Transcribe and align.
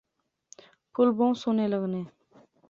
پُھل 0.93 1.07
بہوں 1.17 1.33
سونے 1.41 1.65
لغنے 1.71 2.01